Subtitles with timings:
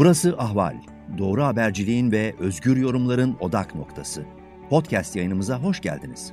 [0.00, 0.76] Burası Ahval.
[1.18, 4.24] Doğru haberciliğin ve özgür yorumların odak noktası.
[4.70, 6.32] Podcast yayınımıza hoş geldiniz.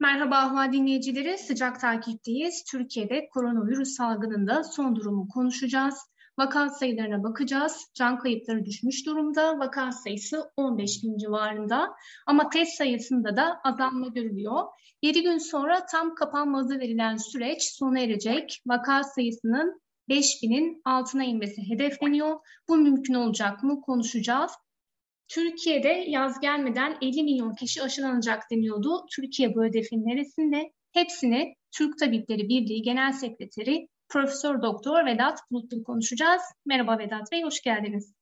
[0.00, 2.64] Merhaba Ahval dinleyicileri, sıcak takipteyiz.
[2.70, 5.94] Türkiye'de koronavirüs salgınında son durumu konuşacağız.
[6.38, 7.90] Vaka sayılarına bakacağız.
[7.94, 9.58] Can kayıpları düşmüş durumda.
[9.58, 11.94] Vaka sayısı 15 bin civarında.
[12.26, 14.62] Ama test sayısında da azalma görülüyor.
[15.02, 18.62] 7 gün sonra tam kapanması verilen süreç sona erecek.
[18.66, 22.40] Vaka sayısının 5 binin altına inmesi hedefleniyor.
[22.68, 24.52] Bu mümkün olacak mı konuşacağız.
[25.28, 29.06] Türkiye'de yaz gelmeden 50 milyon kişi aşılanacak deniyordu.
[29.16, 30.72] Türkiye bu hedefin neresinde?
[30.92, 36.42] Hepsini Türk Tabipleri Birliği Genel Sekreteri Profesör Doktor Vedat Bulutlu konuşacağız.
[36.66, 38.14] Merhaba Vedat Bey, hoş geldiniz.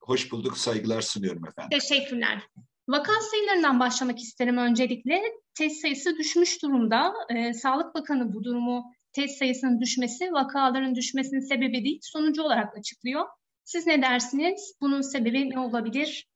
[0.00, 1.78] Hoş bulduk, saygılar sunuyorum efendim.
[1.78, 2.42] Teşekkürler.
[2.88, 5.22] Vaka sayılarından başlamak isterim öncelikle.
[5.54, 7.12] Test sayısı düşmüş durumda.
[7.34, 13.24] Ee, Sağlık Bakanı bu durumu test sayısının düşmesi, vakaların düşmesinin sebebi değil, sonucu olarak açıklıyor.
[13.64, 14.74] Siz ne dersiniz?
[14.80, 16.26] Bunun sebebi ne olabilir?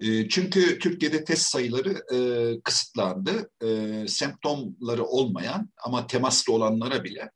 [0.00, 2.18] Ee, çünkü Türkiye'de test sayıları e,
[2.60, 3.50] kısıtlandı.
[3.62, 3.68] E,
[4.08, 7.30] semptomları olmayan ama temaslı olanlara bile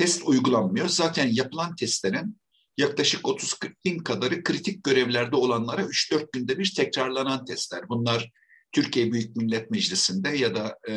[0.00, 0.88] test uygulanmıyor.
[0.88, 2.40] Zaten yapılan testlerin
[2.76, 7.88] yaklaşık 30-40 bin kadarı kritik görevlerde olanlara 3-4 günde bir tekrarlanan testler.
[7.88, 8.30] Bunlar
[8.72, 10.94] Türkiye Büyük Millet Meclisi'nde ya da e,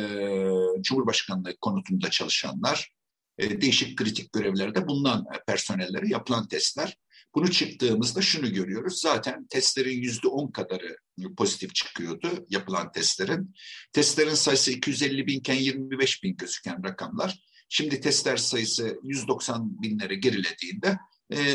[0.82, 2.92] Cumhurbaşkanlığı konutunda çalışanlar,
[3.38, 6.96] e, değişik kritik görevlerde bulunan personelleri yapılan testler.
[7.34, 9.00] Bunu çıktığımızda şunu görüyoruz.
[9.00, 10.96] Zaten testlerin yüzde on kadarı
[11.36, 13.54] pozitif çıkıyordu yapılan testlerin.
[13.92, 17.38] Testlerin sayısı 250 binken 25 bin gözüken rakamlar.
[17.68, 20.98] Şimdi testler sayısı 190 binlere gerilediğinde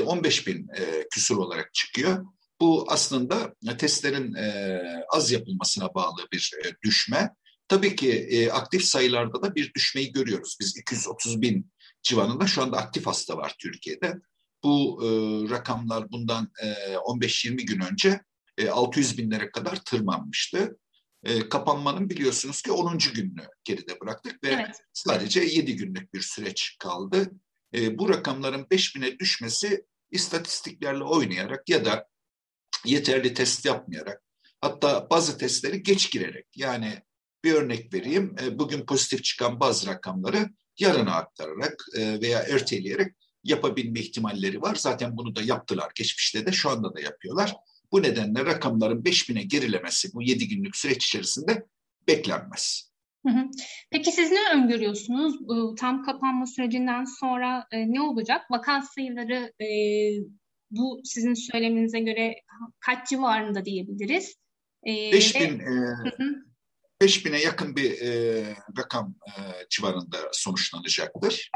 [0.05, 2.25] 15 e, bin e, küsur olarak çıkıyor.
[2.61, 4.81] Bu aslında testlerin e,
[5.13, 7.29] az yapılmasına bağlı bir düşme.
[7.67, 10.57] Tabii ki aktif sayılarda da bir düşmeyi görüyoruz.
[10.59, 11.71] Biz 230 bin
[12.03, 14.13] civarında şu anda aktif hasta var Türkiye'de.
[14.63, 14.99] Bu
[15.49, 16.51] rakamlar bundan
[17.05, 18.21] 15-20 gün önce
[18.71, 20.77] 600 binlere kadar tırmanmıştı
[21.23, 22.97] e, kapanmanın biliyorsunuz ki 10.
[22.97, 24.75] gününü geride bıraktık ve evet.
[24.93, 27.31] sadece 7 günlük bir süreç kaldı.
[27.75, 32.07] E, bu rakamların 5000'e düşmesi istatistiklerle oynayarak ya da
[32.85, 34.23] yeterli test yapmayarak
[34.61, 37.01] hatta bazı testleri geç girerek yani
[37.43, 40.49] bir örnek vereyim e, bugün pozitif çıkan bazı rakamları
[40.79, 44.75] yarına aktararak e, veya erteleyerek yapabilme ihtimalleri var.
[44.75, 47.55] Zaten bunu da yaptılar geçmişte de şu anda da yapıyorlar.
[47.91, 51.65] Bu nedenle rakamların 5000'e gerilemesi bu 7 günlük süreç içerisinde
[52.07, 52.89] beklenmez.
[53.91, 55.35] Peki siz ne öngörüyorsunuz?
[55.79, 58.41] Tam kapanma sürecinden sonra e, ne olacak?
[58.51, 59.69] Vaka sayıları e,
[60.71, 62.35] bu sizin söyleminize göre
[62.79, 64.35] kaç civarında diyebiliriz?
[64.87, 65.65] E, 5000 e,
[67.01, 69.31] 5000'e yakın bir e, rakam e,
[69.69, 71.51] civarında sonuçlanacaktır.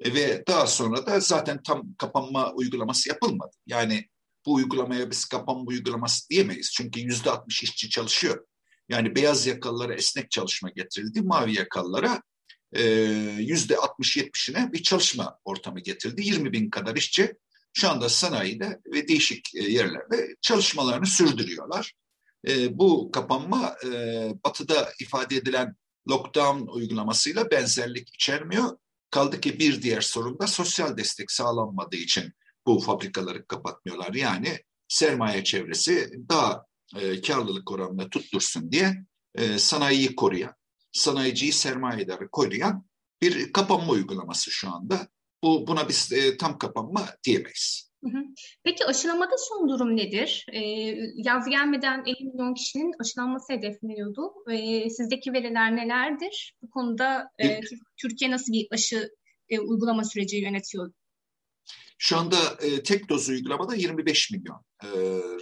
[0.00, 3.56] E, ve daha sonra da zaten tam kapanma uygulaması yapılmadı.
[3.66, 4.08] Yani
[4.46, 6.72] bu uygulamaya biz kapanma uygulaması diyemeyiz.
[6.72, 8.46] Çünkü yüzde 60 işçi çalışıyor.
[8.88, 11.22] Yani beyaz yakalılara esnek çalışma getirildi.
[11.22, 12.22] Mavi yakalılara
[12.72, 12.82] e,
[13.38, 16.22] yüzde 60-70'ine bir çalışma ortamı getirildi.
[16.22, 17.34] 20 bin kadar işçi
[17.72, 21.92] şu anda sanayide ve değişik e, yerlerde çalışmalarını sürdürüyorlar.
[22.48, 23.76] E, bu kapanma
[24.44, 25.76] batıda ifade edilen
[26.10, 28.78] lockdown uygulamasıyla benzerlik içermiyor.
[29.10, 32.32] Kaldı ki bir diğer sorun da sosyal destek sağlanmadığı için
[32.66, 34.14] bu fabrikaları kapatmıyorlar.
[34.14, 34.48] Yani
[34.88, 36.64] sermaye çevresi daha
[36.96, 38.94] e, karlılık oranını tuttursun diye
[39.34, 40.54] e, sanayiyi koruyan,
[40.92, 42.84] sanayiciyi sermayedarı koruyan
[43.22, 45.08] bir kapanma uygulaması şu anda.
[45.42, 47.94] Bu Buna biz e, tam kapanma diyemeyiz.
[48.64, 50.46] Peki aşılamada son durum nedir?
[50.52, 50.60] Ee,
[51.14, 54.32] yaz gelmeden 50 milyon kişinin aşılanması hedefleniyordu.
[54.50, 56.54] Ee, sizdeki veriler nelerdir?
[56.62, 57.60] Bu konuda e,
[57.96, 59.10] Türkiye nasıl bir aşı
[59.48, 60.92] e, uygulama süreci yönetiyor
[61.98, 64.88] şu anda e, tek doz uygulamada 25 milyon e,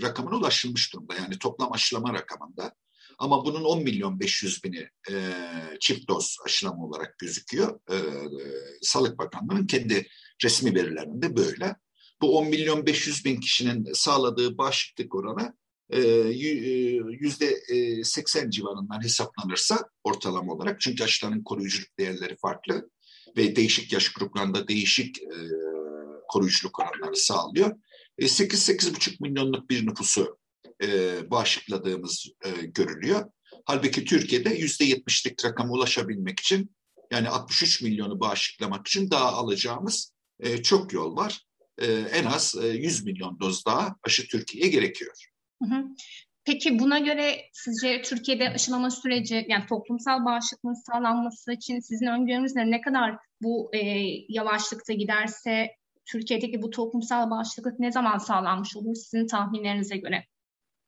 [0.02, 1.14] rakamına ulaşılmış durumda.
[1.14, 2.74] Yani toplam aşılama rakamında.
[3.18, 5.14] Ama bunun 10 milyon 500 bini e,
[5.80, 7.80] çift doz aşılama olarak gözüküyor.
[7.90, 8.00] E, e,
[8.82, 10.08] Sağlık Bakanlığı'nın kendi
[10.44, 11.76] resmi verilerinde böyle.
[12.22, 15.54] Bu 10 milyon 500 bin kişinin sağladığı bağışıklık oranı
[15.90, 16.38] e, e,
[17.20, 17.60] yüzde
[18.04, 22.90] 80 civarından hesaplanırsa ortalama olarak çünkü aşıların koruyuculuk değerleri farklı
[23.36, 25.18] ve değişik yaş gruplarında değişik
[26.28, 27.76] koruyuculuk oranları sağlıyor.
[28.18, 30.38] 8-8,5 e, milyonluk bir nüfusu
[30.82, 33.30] e, bağışıkladığımız e, görülüyor.
[33.64, 36.76] Halbuki Türkiye'de %70'lik rakama ulaşabilmek için
[37.10, 40.12] yani 63 milyonu bağışıklamak için daha alacağımız
[40.62, 41.46] çok yol var.
[42.12, 45.28] En az e, 100 milyon doz daha aşı Türkiye'ye gerekiyor.
[46.44, 52.70] Peki buna göre sizce Türkiye'de aşılama süreci yani toplumsal bağışıklığın sağlanması için sizin öngörünüz ne?
[52.70, 53.78] Ne kadar bu e,
[54.28, 55.70] yavaşlıkta giderse
[56.04, 60.26] Türkiye'deki bu toplumsal bağışıklık ne zaman sağlanmış olur sizin tahminlerinize göre?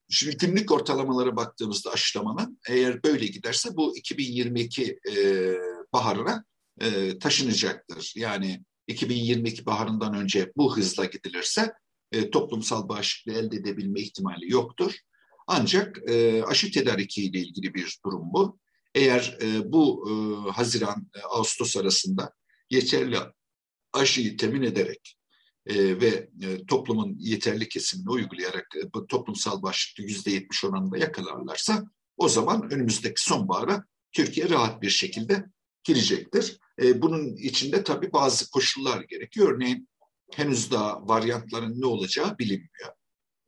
[0.09, 5.55] Şimdi günlük ortalamalara baktığımızda aşılamanın eğer böyle giderse bu 2022 e,
[5.93, 6.45] baharına
[6.81, 8.13] e, taşınacaktır.
[8.17, 11.73] Yani 2022 baharından önce bu hızla gidilirse
[12.13, 14.95] e, toplumsal bağışıklığı elde edebilme ihtimali yoktur.
[15.47, 18.59] Ancak e, aşı tedariki ile ilgili bir durum bu.
[18.95, 20.13] Eğer e, bu e,
[20.51, 22.33] Haziran-Ağustos arasında
[22.71, 23.19] yeterli
[23.95, 25.17] aşıyı temin ederek
[25.67, 31.85] e, ve e, toplumun yeterli kesimini uygulayarak e, bu toplumsal bağışıklığı yüzde yetmiş oranında yakalarlarsa
[32.17, 35.45] o zaman önümüzdeki sonbahara Türkiye rahat bir şekilde
[35.85, 36.59] girecektir.
[36.83, 39.55] E, bunun içinde tabii bazı koşullar gerekiyor.
[39.55, 39.89] Örneğin
[40.33, 42.93] henüz daha varyantların ne olacağı bilinmiyor.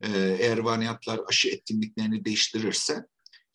[0.01, 3.05] E, eğer varyantlar aşı etkinliklerini değiştirirse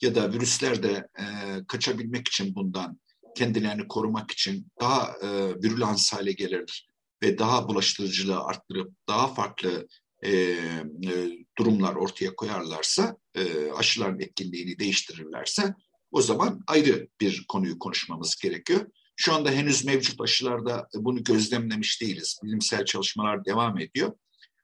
[0.00, 1.24] ya da virüsler de e,
[1.68, 3.00] kaçabilmek için bundan
[3.36, 6.88] kendilerini korumak için daha e, virülans hale gelir
[7.22, 9.86] ve daha bulaştırıcılığı arttırıp daha farklı
[10.22, 10.58] e, e,
[11.58, 15.74] durumlar ortaya koyarlarsa, e, aşıların etkinliğini değiştirirlerse
[16.10, 18.86] o zaman ayrı bir konuyu konuşmamız gerekiyor.
[19.16, 22.40] Şu anda henüz mevcut aşılarda bunu gözlemlemiş değiliz.
[22.44, 24.12] Bilimsel çalışmalar devam ediyor.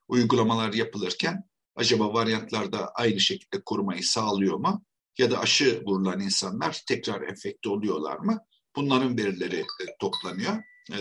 [0.08, 1.44] Uygulamalar yapılırken
[1.76, 4.84] acaba varyantlarda aynı şekilde korumayı sağlıyor mu?
[5.18, 8.38] Ya da aşı vurulan insanlar tekrar enfekte oluyorlar mı?
[8.78, 10.62] Bunların verileri e, toplanıyor.
[10.92, 10.98] E,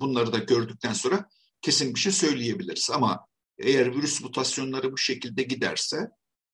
[0.00, 1.28] bunları da gördükten sonra
[1.62, 2.90] kesin bir şey söyleyebiliriz.
[2.90, 3.26] Ama
[3.58, 6.08] eğer virüs mutasyonları bu şekilde giderse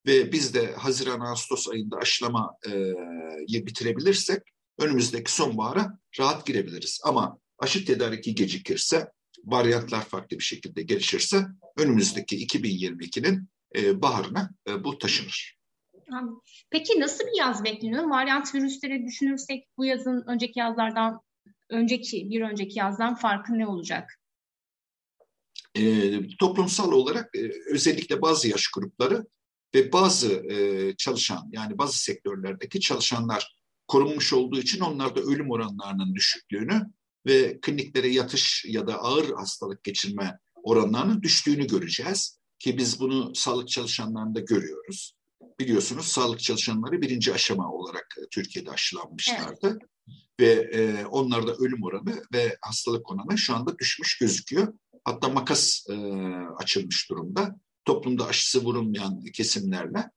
[0.07, 4.43] ve biz de Haziran-Ağustos ayında aşılamayı bitirebilirsek
[4.79, 7.01] önümüzdeki sonbahara rahat girebiliriz.
[7.05, 9.11] Ama aşı tedariki gecikirse,
[9.45, 11.47] varyantlar farklı bir şekilde gelişirse
[11.77, 15.56] önümüzdeki 2022'nin e, baharına e, bu taşınır.
[16.71, 18.05] Peki nasıl bir yaz bekleniyor?
[18.05, 21.21] Varyant virüsleri düşünürsek bu yazın önceki yazlardan
[21.71, 24.21] önceki bir önceki yazdan farkı ne olacak?
[25.75, 25.83] E,
[26.29, 29.27] toplumsal olarak e, özellikle bazı yaş grupları
[29.75, 33.57] ve bazı e, çalışan yani bazı sektörlerdeki çalışanlar
[33.89, 36.83] korunmuş olduğu için onlarda ölüm oranlarının düşüklüğünü
[37.27, 42.39] ve kliniklere yatış ya da ağır hastalık geçirme oranlarının düştüğünü göreceğiz.
[42.59, 45.16] Ki biz bunu sağlık çalışanlarında görüyoruz.
[45.59, 49.69] Biliyorsunuz sağlık çalışanları birinci aşama olarak e, Türkiye'de aşılanmışlardı.
[49.69, 49.83] Evet.
[50.41, 54.75] Ve e, onlarda ölüm oranı ve hastalık oranı şu anda düşmüş gözüküyor.
[55.05, 55.95] Hatta makas e,
[56.57, 57.57] açılmış durumda.
[57.85, 60.11] Toplumda aşısı vurulmayan kesimlerle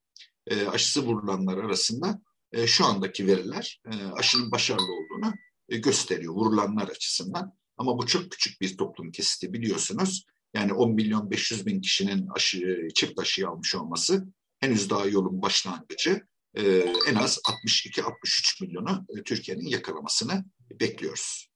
[0.47, 2.21] e, aşısı vurulanlar arasında
[2.51, 5.33] e, şu andaki veriler e, aşının başarılı olduğunu
[5.69, 7.53] e, gösteriyor vurulanlar açısından.
[7.77, 10.25] Ama bu çok küçük bir toplum kesiti biliyorsunuz.
[10.53, 14.27] Yani 10 milyon 500 bin kişinin aşı, çift aşıyı almış olması
[14.59, 16.27] henüz daha yolun başlangıcı.
[16.55, 16.63] E,
[17.09, 20.45] en az 62-63 milyonu e, Türkiye'nin yakalamasını
[20.79, 21.49] bekliyoruz.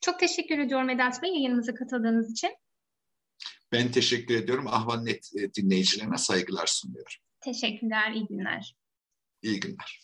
[0.00, 2.50] Çok teşekkür ediyorum Vedat Bey yayınımıza katıldığınız için.
[3.72, 4.66] Ben teşekkür ediyorum.
[4.66, 7.12] Ahvalnet e, dinleyicilerine saygılar sunuyorum.
[7.40, 8.76] Teşekkürler, iyi günler.
[9.42, 10.00] İyi günler.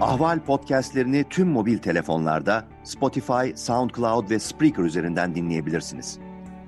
[0.00, 6.18] Ahval podcastlerini tüm mobil telefonlarda Spotify, SoundCloud ve Spreaker üzerinden dinleyebilirsiniz.